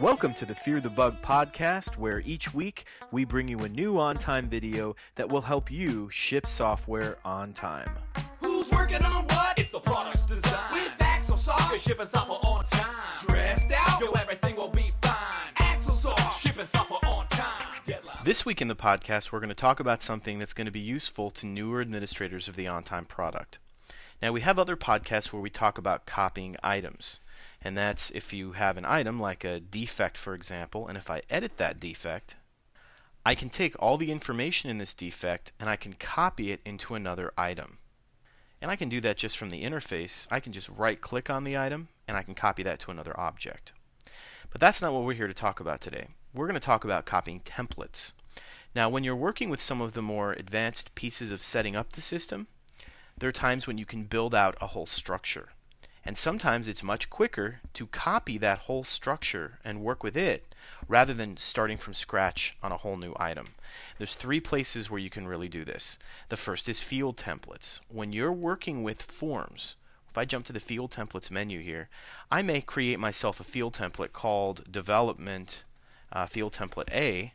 Welcome 0.00 0.32
to 0.34 0.46
the 0.46 0.54
Fear 0.54 0.80
the 0.80 0.90
Bug 0.90 1.20
podcast, 1.22 1.96
where 1.96 2.20
each 2.20 2.54
week 2.54 2.84
we 3.10 3.24
bring 3.24 3.48
you 3.48 3.58
a 3.58 3.68
new 3.68 3.94
OnTime 3.94 4.44
video 4.44 4.94
that 5.16 5.28
will 5.28 5.40
help 5.40 5.72
you 5.72 6.08
ship 6.12 6.46
software 6.46 7.18
on 7.24 7.52
time. 7.52 7.90
Who's 8.38 8.70
working 8.70 9.02
on 9.02 9.24
what? 9.24 9.58
It's 9.58 9.70
the 9.70 9.80
product's 9.80 10.24
design. 10.24 10.72
With 10.72 10.92
Axel 11.00 11.36
You're 11.68 11.78
shipping 11.78 12.06
software 12.06 12.38
on 12.44 12.64
time. 12.66 12.94
Stressed 13.18 13.72
out? 13.72 14.00
Yo, 14.00 14.12
everything 14.12 14.54
will 14.54 14.68
be 14.68 14.92
fine. 15.02 15.52
Axosoft. 15.56 16.38
Shipping 16.38 16.68
software 16.68 17.00
on 17.04 17.26
time. 17.26 17.66
Deadline. 17.84 18.18
This 18.24 18.46
week 18.46 18.62
in 18.62 18.68
the 18.68 18.76
podcast, 18.76 19.32
we're 19.32 19.40
going 19.40 19.48
to 19.48 19.54
talk 19.56 19.80
about 19.80 20.00
something 20.00 20.38
that's 20.38 20.54
going 20.54 20.66
to 20.66 20.70
be 20.70 20.78
useful 20.78 21.32
to 21.32 21.44
newer 21.44 21.80
administrators 21.80 22.46
of 22.46 22.54
the 22.54 22.66
OnTime 22.66 23.08
product. 23.08 23.58
Now, 24.22 24.30
we 24.30 24.42
have 24.42 24.60
other 24.60 24.76
podcasts 24.76 25.32
where 25.32 25.42
we 25.42 25.50
talk 25.50 25.76
about 25.76 26.06
copying 26.06 26.54
items. 26.62 27.18
And 27.60 27.76
that's 27.76 28.10
if 28.10 28.32
you 28.32 28.52
have 28.52 28.76
an 28.76 28.84
item 28.84 29.18
like 29.18 29.44
a 29.44 29.60
defect, 29.60 30.16
for 30.16 30.34
example, 30.34 30.86
and 30.86 30.96
if 30.96 31.10
I 31.10 31.22
edit 31.28 31.56
that 31.56 31.80
defect, 31.80 32.36
I 33.26 33.34
can 33.34 33.50
take 33.50 33.74
all 33.78 33.98
the 33.98 34.12
information 34.12 34.70
in 34.70 34.78
this 34.78 34.94
defect 34.94 35.52
and 35.58 35.68
I 35.68 35.76
can 35.76 35.94
copy 35.94 36.52
it 36.52 36.60
into 36.64 36.94
another 36.94 37.32
item. 37.36 37.78
And 38.60 38.70
I 38.70 38.76
can 38.76 38.88
do 38.88 39.00
that 39.02 39.16
just 39.16 39.36
from 39.36 39.50
the 39.50 39.64
interface. 39.64 40.26
I 40.30 40.40
can 40.40 40.52
just 40.52 40.68
right 40.68 41.00
click 41.00 41.28
on 41.28 41.44
the 41.44 41.56
item 41.56 41.88
and 42.06 42.16
I 42.16 42.22
can 42.22 42.34
copy 42.34 42.62
that 42.62 42.78
to 42.80 42.90
another 42.90 43.18
object. 43.18 43.72
But 44.50 44.60
that's 44.60 44.80
not 44.80 44.92
what 44.92 45.04
we're 45.04 45.14
here 45.14 45.28
to 45.28 45.34
talk 45.34 45.60
about 45.60 45.80
today. 45.80 46.08
We're 46.32 46.46
going 46.46 46.54
to 46.54 46.60
talk 46.60 46.84
about 46.84 47.06
copying 47.06 47.40
templates. 47.40 48.14
Now, 48.74 48.88
when 48.88 49.04
you're 49.04 49.16
working 49.16 49.50
with 49.50 49.60
some 49.60 49.80
of 49.80 49.92
the 49.92 50.02
more 50.02 50.32
advanced 50.32 50.94
pieces 50.94 51.30
of 51.30 51.42
setting 51.42 51.76
up 51.76 51.92
the 51.92 52.00
system, 52.00 52.46
there 53.16 53.28
are 53.28 53.32
times 53.32 53.66
when 53.66 53.78
you 53.78 53.84
can 53.84 54.04
build 54.04 54.34
out 54.34 54.56
a 54.60 54.68
whole 54.68 54.86
structure. 54.86 55.50
And 56.04 56.16
sometimes 56.16 56.68
it's 56.68 56.82
much 56.82 57.10
quicker 57.10 57.60
to 57.74 57.86
copy 57.86 58.38
that 58.38 58.60
whole 58.60 58.84
structure 58.84 59.58
and 59.64 59.82
work 59.82 60.02
with 60.02 60.16
it 60.16 60.54
rather 60.86 61.12
than 61.12 61.36
starting 61.36 61.76
from 61.76 61.94
scratch 61.94 62.56
on 62.62 62.72
a 62.72 62.78
whole 62.78 62.96
new 62.96 63.14
item. 63.18 63.48
There's 63.98 64.14
three 64.14 64.40
places 64.40 64.90
where 64.90 65.00
you 65.00 65.10
can 65.10 65.26
really 65.26 65.48
do 65.48 65.64
this. 65.64 65.98
The 66.28 66.36
first 66.36 66.68
is 66.68 66.82
field 66.82 67.16
templates. 67.16 67.80
When 67.88 68.12
you're 68.12 68.32
working 68.32 68.82
with 68.82 69.02
forms, 69.02 69.76
if 70.10 70.16
I 70.16 70.24
jump 70.24 70.46
to 70.46 70.52
the 70.52 70.60
field 70.60 70.90
templates 70.90 71.30
menu 71.30 71.60
here, 71.60 71.88
I 72.30 72.42
may 72.42 72.60
create 72.60 72.98
myself 72.98 73.40
a 73.40 73.44
field 73.44 73.74
template 73.74 74.12
called 74.12 74.70
development 74.70 75.64
uh, 76.12 76.26
field 76.26 76.52
template 76.54 76.90
A, 76.92 77.34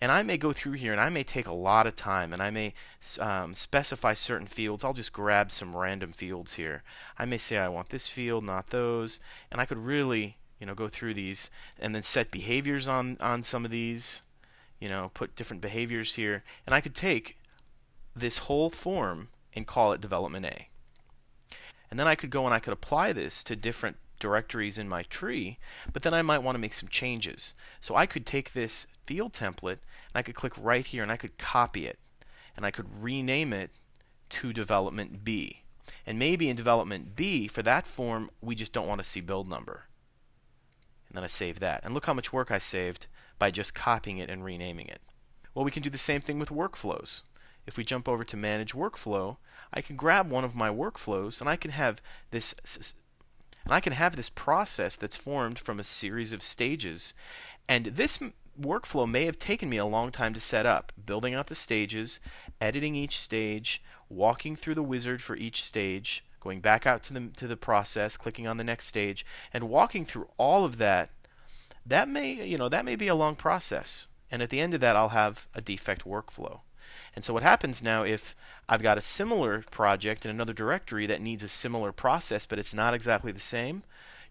and 0.00 0.10
I 0.12 0.22
may 0.22 0.36
go 0.36 0.52
through 0.52 0.72
here 0.72 0.92
and 0.92 1.00
I 1.00 1.08
may 1.08 1.22
take 1.22 1.46
a 1.46 1.52
lot 1.52 1.86
of 1.86 1.96
time 1.96 2.32
and 2.32 2.42
I 2.42 2.50
may 2.50 2.74
um, 3.18 3.54
specify 3.54 4.14
certain 4.14 4.46
fields. 4.46 4.84
I'll 4.84 4.92
just 4.92 5.12
grab 5.12 5.50
some 5.50 5.76
random 5.76 6.12
fields 6.12 6.54
here. 6.54 6.82
I 7.18 7.24
may 7.24 7.38
say 7.38 7.58
I 7.58 7.68
want 7.68 7.88
this 7.88 8.08
field, 8.08 8.44
not 8.44 8.70
those, 8.70 9.20
and 9.50 9.60
I 9.60 9.64
could 9.64 9.78
really 9.78 10.36
you 10.60 10.66
know 10.66 10.74
go 10.74 10.88
through 10.88 11.14
these 11.14 11.50
and 11.78 11.94
then 11.94 12.02
set 12.02 12.30
behaviors 12.30 12.88
on 12.88 13.16
on 13.20 13.42
some 13.42 13.64
of 13.64 13.70
these. 13.70 14.22
You 14.80 14.88
know, 14.88 15.10
put 15.14 15.36
different 15.36 15.62
behaviors 15.62 16.16
here, 16.16 16.42
and 16.66 16.74
I 16.74 16.82
could 16.82 16.94
take 16.94 17.38
this 18.14 18.38
whole 18.38 18.68
form 18.68 19.28
and 19.54 19.66
call 19.66 19.92
it 19.92 20.00
development 20.00 20.44
A. 20.44 20.68
And 21.90 21.98
then 21.98 22.08
I 22.08 22.14
could 22.16 22.30
go 22.30 22.44
and 22.44 22.52
I 22.52 22.58
could 22.58 22.72
apply 22.72 23.12
this 23.12 23.44
to 23.44 23.56
different 23.56 23.96
directories 24.24 24.78
in 24.78 24.88
my 24.88 25.02
tree, 25.02 25.58
but 25.92 26.00
then 26.00 26.14
I 26.14 26.22
might 26.22 26.38
want 26.38 26.54
to 26.54 26.60
make 26.60 26.72
some 26.72 26.88
changes. 26.88 27.52
So 27.82 27.94
I 27.94 28.06
could 28.06 28.24
take 28.24 28.54
this 28.54 28.86
field 29.04 29.34
template 29.34 29.80
and 29.82 30.16
I 30.16 30.22
could 30.22 30.34
click 30.34 30.54
right 30.56 30.86
here 30.86 31.02
and 31.02 31.12
I 31.12 31.18
could 31.18 31.36
copy 31.36 31.86
it 31.86 31.98
and 32.56 32.64
I 32.64 32.70
could 32.70 32.86
rename 33.02 33.52
it 33.52 33.70
to 34.30 34.54
development 34.54 35.24
B. 35.24 35.64
And 36.06 36.18
maybe 36.18 36.48
in 36.48 36.56
development 36.56 37.14
B, 37.14 37.46
for 37.48 37.62
that 37.64 37.86
form, 37.86 38.30
we 38.40 38.54
just 38.54 38.72
don't 38.72 38.88
want 38.88 39.02
to 39.02 39.06
see 39.06 39.20
build 39.20 39.46
number. 39.46 39.88
And 41.08 41.16
then 41.18 41.24
I 41.24 41.26
save 41.26 41.60
that. 41.60 41.82
And 41.84 41.92
look 41.92 42.06
how 42.06 42.14
much 42.14 42.32
work 42.32 42.50
I 42.50 42.58
saved 42.58 43.08
by 43.38 43.50
just 43.50 43.74
copying 43.74 44.16
it 44.16 44.30
and 44.30 44.42
renaming 44.42 44.88
it. 44.88 45.02
Well, 45.54 45.66
we 45.66 45.70
can 45.70 45.82
do 45.82 45.90
the 45.90 45.98
same 45.98 46.22
thing 46.22 46.38
with 46.38 46.48
workflows. 46.48 47.20
If 47.66 47.76
we 47.76 47.84
jump 47.84 48.08
over 48.08 48.24
to 48.24 48.36
manage 48.38 48.72
workflow, 48.72 49.36
I 49.70 49.82
can 49.82 49.96
grab 49.96 50.30
one 50.30 50.44
of 50.44 50.54
my 50.54 50.70
workflows 50.70 51.42
and 51.42 51.50
I 51.50 51.56
can 51.56 51.72
have 51.72 52.00
this 52.30 52.54
and 53.64 53.72
I 53.72 53.80
can 53.80 53.92
have 53.94 54.16
this 54.16 54.28
process 54.30 54.96
that's 54.96 55.16
formed 55.16 55.58
from 55.58 55.80
a 55.80 55.84
series 55.84 56.32
of 56.32 56.42
stages. 56.42 57.14
And 57.68 57.86
this 57.86 58.18
workflow 58.60 59.10
may 59.10 59.24
have 59.24 59.38
taken 59.38 59.68
me 59.68 59.78
a 59.78 59.86
long 59.86 60.10
time 60.10 60.34
to 60.34 60.40
set 60.40 60.66
up, 60.66 60.92
building 61.04 61.34
out 61.34 61.46
the 61.46 61.54
stages, 61.54 62.20
editing 62.60 62.94
each 62.94 63.18
stage, 63.18 63.82
walking 64.08 64.54
through 64.54 64.74
the 64.74 64.82
wizard 64.82 65.22
for 65.22 65.36
each 65.36 65.62
stage, 65.62 66.24
going 66.40 66.60
back 66.60 66.86
out 66.86 67.02
to 67.04 67.12
the 67.14 67.28
to 67.36 67.46
the 67.46 67.56
process, 67.56 68.16
clicking 68.16 68.46
on 68.46 68.58
the 68.58 68.64
next 68.64 68.86
stage, 68.86 69.24
and 69.52 69.68
walking 69.68 70.04
through 70.04 70.28
all 70.36 70.64
of 70.64 70.76
that. 70.78 71.10
That 71.86 72.08
may, 72.08 72.46
you 72.46 72.58
know, 72.58 72.68
that 72.68 72.84
may 72.84 72.96
be 72.96 73.08
a 73.08 73.14
long 73.14 73.34
process. 73.34 74.06
And 74.30 74.42
at 74.42 74.50
the 74.50 74.60
end 74.60 74.74
of 74.74 74.80
that, 74.80 74.96
I'll 74.96 75.10
have 75.10 75.48
a 75.54 75.60
defect 75.60 76.04
workflow. 76.04 76.60
And 77.14 77.24
so 77.24 77.32
what 77.32 77.42
happens 77.42 77.82
now 77.82 78.02
if 78.02 78.34
I've 78.68 78.82
got 78.82 78.98
a 78.98 79.02
similar 79.02 79.62
project 79.70 80.24
in 80.24 80.30
another 80.30 80.52
directory 80.52 81.06
that 81.06 81.20
needs 81.20 81.42
a 81.42 81.48
similar 81.48 81.92
process, 81.92 82.46
but 82.46 82.58
it's 82.58 82.74
not 82.74 82.94
exactly 82.94 83.30
the 83.30 83.40
same, 83.40 83.82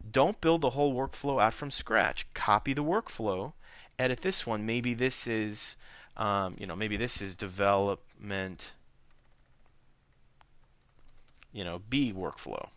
don't 0.09 0.41
build 0.41 0.61
the 0.61 0.71
whole 0.71 0.93
workflow 0.93 1.41
out 1.41 1.53
from 1.53 1.71
scratch. 1.71 2.31
Copy 2.33 2.73
the 2.73 2.83
workflow, 2.83 3.53
edit 3.97 4.21
this 4.21 4.45
one. 4.45 4.65
Maybe 4.65 4.93
this 4.93 5.27
is, 5.27 5.77
um, 6.17 6.55
you 6.59 6.65
know, 6.65 6.75
maybe 6.75 6.97
this 6.97 7.21
is 7.21 7.35
development, 7.35 8.73
you 11.53 11.63
know, 11.63 11.81
B 11.89 12.11
workflow. 12.11 12.69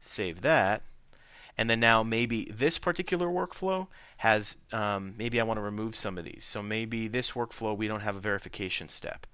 Save 0.00 0.40
that. 0.40 0.82
And 1.58 1.68
then 1.68 1.80
now 1.80 2.02
maybe 2.02 2.44
this 2.50 2.78
particular 2.78 3.28
workflow 3.28 3.88
has, 4.18 4.56
um, 4.72 5.14
maybe 5.18 5.40
I 5.40 5.44
want 5.44 5.58
to 5.58 5.62
remove 5.62 5.94
some 5.94 6.18
of 6.18 6.24
these. 6.24 6.44
So 6.44 6.62
maybe 6.62 7.08
this 7.08 7.32
workflow, 7.32 7.76
we 7.76 7.88
don't 7.88 8.00
have 8.00 8.16
a 8.16 8.20
verification 8.20 8.88
step. 8.88 9.26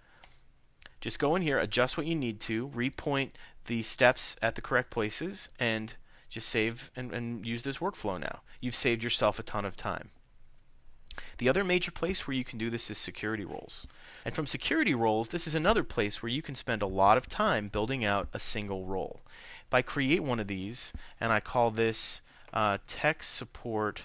Just 1.00 1.18
go 1.18 1.36
in 1.36 1.42
here, 1.42 1.58
adjust 1.58 1.96
what 1.96 2.06
you 2.06 2.14
need 2.14 2.40
to, 2.40 2.68
repoint 2.68 3.30
the 3.66 3.82
steps 3.82 4.36
at 4.42 4.54
the 4.54 4.60
correct 4.62 4.90
places, 4.90 5.48
and 5.60 5.94
just 6.28 6.48
save 6.48 6.90
and, 6.96 7.12
and 7.12 7.46
use 7.46 7.62
this 7.62 7.78
workflow 7.78 8.18
now. 8.18 8.40
You've 8.60 8.74
saved 8.74 9.02
yourself 9.02 9.38
a 9.38 9.42
ton 9.42 9.64
of 9.64 9.76
time. 9.76 10.10
The 11.38 11.48
other 11.48 11.64
major 11.64 11.90
place 11.90 12.26
where 12.26 12.36
you 12.36 12.44
can 12.44 12.58
do 12.58 12.70
this 12.70 12.90
is 12.90 12.98
security 12.98 13.44
roles. 13.44 13.86
And 14.24 14.34
from 14.34 14.46
security 14.46 14.94
roles, 14.94 15.28
this 15.28 15.46
is 15.46 15.54
another 15.54 15.84
place 15.84 16.22
where 16.22 16.30
you 16.30 16.42
can 16.42 16.54
spend 16.54 16.82
a 16.82 16.86
lot 16.86 17.16
of 17.16 17.28
time 17.28 17.68
building 17.68 18.04
out 18.04 18.28
a 18.32 18.38
single 18.38 18.84
role. 18.84 19.20
If 19.66 19.74
I 19.74 19.82
create 19.82 20.22
one 20.22 20.40
of 20.40 20.48
these 20.48 20.92
and 21.20 21.32
I 21.32 21.40
call 21.40 21.70
this 21.70 22.22
uh, 22.52 22.78
tech 22.86 23.22
support 23.22 24.02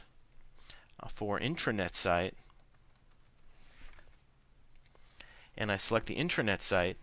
uh, 0.99 1.07
for 1.07 1.39
intranet 1.39 1.93
site, 1.93 2.35
and 5.57 5.71
I 5.71 5.77
select 5.77 6.07
the 6.07 6.15
intranet 6.15 6.61
site, 6.61 6.97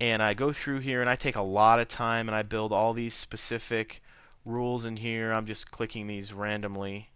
and 0.00 0.22
I 0.22 0.34
go 0.34 0.52
through 0.52 0.80
here 0.80 1.00
and 1.00 1.08
I 1.08 1.16
take 1.16 1.36
a 1.36 1.42
lot 1.42 1.80
of 1.80 1.88
time 1.88 2.28
and 2.28 2.34
I 2.34 2.42
build 2.42 2.72
all 2.72 2.92
these 2.92 3.14
specific 3.14 4.02
rules 4.44 4.84
in 4.84 4.96
here. 4.96 5.32
I'm 5.32 5.46
just 5.46 5.70
clicking 5.70 6.06
these 6.06 6.32
randomly. 6.32 7.10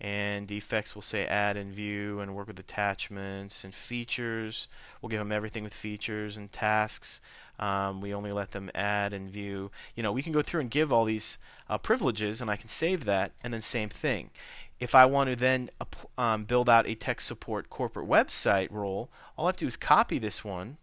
And 0.00 0.46
defects 0.46 0.94
will 0.94 1.02
say 1.02 1.26
add 1.26 1.58
and 1.58 1.74
view 1.74 2.20
and 2.20 2.34
work 2.34 2.46
with 2.46 2.58
attachments 2.58 3.64
and 3.64 3.74
features. 3.74 4.66
We'll 5.00 5.10
give 5.10 5.18
them 5.18 5.32
everything 5.32 5.62
with 5.62 5.74
features 5.74 6.38
and 6.38 6.50
tasks. 6.50 7.20
Um, 7.58 8.00
we 8.00 8.14
only 8.14 8.32
let 8.32 8.52
them 8.52 8.70
add 8.74 9.12
and 9.12 9.28
view. 9.28 9.70
You 9.94 10.02
know, 10.02 10.12
we 10.12 10.22
can 10.22 10.32
go 10.32 10.40
through 10.40 10.62
and 10.62 10.70
give 10.70 10.90
all 10.90 11.04
these 11.04 11.36
uh, 11.68 11.76
privileges, 11.76 12.40
and 12.40 12.50
I 12.50 12.56
can 12.56 12.68
save 12.68 13.04
that. 13.04 13.32
And 13.44 13.52
then 13.52 13.60
same 13.60 13.90
thing. 13.90 14.30
If 14.78 14.94
I 14.94 15.04
want 15.04 15.28
to 15.28 15.36
then 15.36 15.68
um, 16.16 16.44
build 16.44 16.70
out 16.70 16.86
a 16.86 16.94
tech 16.94 17.20
support 17.20 17.68
corporate 17.68 18.08
website 18.08 18.70
role, 18.70 19.10
all 19.36 19.44
I 19.44 19.48
have 19.50 19.56
to 19.58 19.64
do 19.64 19.68
is 19.68 19.76
copy 19.76 20.18
this 20.18 20.42
one, 20.42 20.78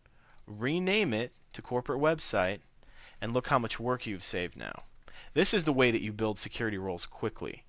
rename 0.45 1.15
it 1.15 1.31
to 1.53 1.63
corporate 1.63 1.99
website, 1.99 2.59
and 3.19 3.33
look 3.33 3.47
how 3.47 3.57
much 3.57 3.79
work 3.79 4.05
you've 4.05 4.21
saved 4.21 4.55
now. 4.55 4.73
This 5.33 5.51
is 5.51 5.63
the 5.63 5.73
way 5.73 5.89
that 5.89 6.03
you 6.03 6.13
build 6.13 6.37
security 6.37 6.77
roles 6.77 7.07
quickly. 7.07 7.63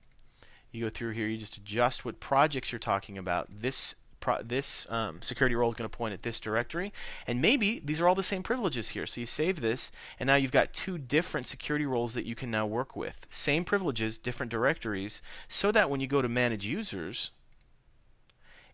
You 0.70 0.84
go 0.84 0.90
through 0.90 1.12
here, 1.12 1.26
you 1.26 1.38
just 1.38 1.56
adjust 1.56 2.04
what 2.04 2.20
projects 2.20 2.72
you're 2.72 2.78
talking 2.78 3.16
about. 3.16 3.48
This 3.50 3.94
pro- 4.20 4.42
this 4.42 4.86
um, 4.90 5.22
security 5.22 5.54
role 5.54 5.70
is 5.70 5.74
going 5.74 5.88
to 5.88 5.96
point 5.96 6.14
at 6.14 6.22
this 6.22 6.40
directory, 6.40 6.92
and 7.26 7.40
maybe 7.40 7.80
these 7.84 8.00
are 8.00 8.08
all 8.08 8.14
the 8.14 8.22
same 8.22 8.42
privileges 8.42 8.90
here. 8.90 9.06
So 9.06 9.20
you 9.20 9.26
save 9.26 9.60
this, 9.60 9.90
and 10.18 10.26
now 10.26 10.36
you've 10.36 10.52
got 10.52 10.72
two 10.72 10.98
different 10.98 11.46
security 11.46 11.86
roles 11.86 12.14
that 12.14 12.26
you 12.26 12.34
can 12.34 12.50
now 12.50 12.66
work 12.66 12.96
with. 12.96 13.26
Same 13.30 13.64
privileges, 13.64 14.18
different 14.18 14.50
directories, 14.50 15.22
so 15.48 15.72
that 15.72 15.88
when 15.88 16.00
you 16.00 16.06
go 16.06 16.22
to 16.22 16.28
manage 16.28 16.66
users 16.66 17.30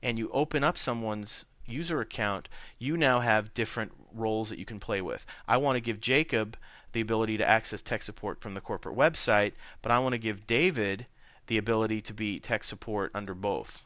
and 0.02 0.18
you 0.18 0.30
open 0.32 0.64
up 0.64 0.76
someone's 0.76 1.44
user 1.66 2.00
account, 2.00 2.48
you 2.78 2.96
now 2.96 3.20
have 3.20 3.54
different 3.54 3.92
roles 4.12 4.50
that 4.50 4.58
you 4.58 4.64
can 4.64 4.78
play 4.78 5.00
with. 5.00 5.26
I 5.48 5.56
want 5.56 5.76
to 5.76 5.80
give 5.80 6.00
Jacob 6.00 6.56
the 6.92 7.00
ability 7.00 7.36
to 7.38 7.48
access 7.48 7.82
tech 7.82 8.02
support 8.02 8.40
from 8.40 8.54
the 8.54 8.60
corporate 8.60 8.96
website, 8.96 9.52
but 9.82 9.90
I 9.90 9.98
want 9.98 10.12
to 10.12 10.18
give 10.18 10.46
David 10.46 11.06
the 11.46 11.58
ability 11.58 12.00
to 12.02 12.14
be 12.14 12.40
tech 12.40 12.64
support 12.64 13.10
under 13.14 13.34
both. 13.34 13.84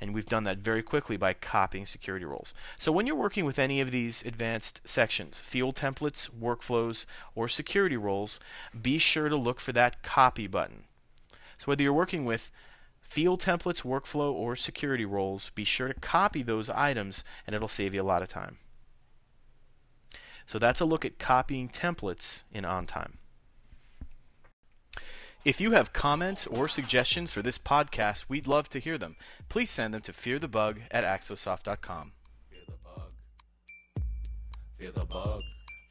And 0.00 0.14
we've 0.14 0.26
done 0.26 0.44
that 0.44 0.58
very 0.58 0.82
quickly 0.82 1.16
by 1.16 1.32
copying 1.32 1.84
security 1.84 2.24
roles. 2.24 2.54
So 2.78 2.92
when 2.92 3.06
you're 3.06 3.16
working 3.16 3.44
with 3.44 3.58
any 3.58 3.80
of 3.80 3.90
these 3.90 4.24
advanced 4.24 4.80
sections, 4.84 5.40
field 5.40 5.74
templates, 5.74 6.30
workflows, 6.30 7.04
or 7.34 7.48
security 7.48 7.96
roles, 7.96 8.38
be 8.80 8.98
sure 8.98 9.28
to 9.28 9.36
look 9.36 9.58
for 9.58 9.72
that 9.72 10.02
copy 10.02 10.46
button. 10.46 10.84
So 11.58 11.64
whether 11.64 11.82
you're 11.82 11.92
working 11.92 12.24
with 12.24 12.52
field 13.00 13.40
templates, 13.40 13.82
workflow, 13.82 14.32
or 14.32 14.54
security 14.54 15.04
roles, 15.04 15.50
be 15.50 15.64
sure 15.64 15.88
to 15.88 15.94
copy 15.94 16.42
those 16.42 16.70
items 16.70 17.24
and 17.46 17.56
it'll 17.56 17.66
save 17.66 17.92
you 17.92 18.00
a 18.00 18.04
lot 18.04 18.22
of 18.22 18.28
time. 18.28 18.58
So 20.46 20.58
that's 20.58 20.80
a 20.80 20.86
look 20.86 21.04
at 21.04 21.18
copying 21.18 21.68
templates 21.68 22.44
in 22.52 22.64
OnTime. 22.64 23.17
If 25.48 25.62
you 25.62 25.70
have 25.70 25.94
comments 25.94 26.46
or 26.46 26.68
suggestions 26.68 27.30
for 27.30 27.40
this 27.40 27.56
podcast, 27.56 28.26
we'd 28.28 28.46
love 28.46 28.68
to 28.68 28.78
hear 28.78 28.98
them. 28.98 29.16
Please 29.48 29.70
send 29.70 29.94
them 29.94 30.02
to 30.02 30.12
fearthebug 30.12 30.80
at 30.90 31.04
axosoft.com. 31.04 32.12
Fear 32.50 32.60
the 32.66 32.76
bug. 32.84 34.02
Fear 34.76 34.92
the 34.92 35.06
bug. 35.06 35.40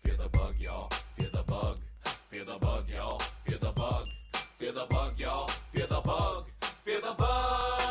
Fear 0.04 0.18
the 0.18 0.30
bug, 0.30 0.54
y'all. 0.60 0.92
Fear 1.18 1.30
the 1.32 1.42
bug. 1.42 1.80
Fear 2.30 2.46
the 2.46 2.60
bug, 2.60 2.92
y'all. 2.92 3.20
Fear 3.48 3.58
the 3.58 3.72
bug. 3.72 4.08
Fear 4.60 4.72
the 4.74 4.86
bug, 4.86 5.20
y'all. 5.20 5.48
Fear 5.74 5.88
the 5.88 6.02
bug. 7.16 7.87